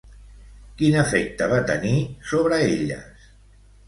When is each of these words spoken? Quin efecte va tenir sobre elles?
Quin 0.77 0.95
efecte 1.01 1.49
va 1.51 1.59
tenir 1.71 1.91
sobre 2.31 2.59
elles? 2.71 3.29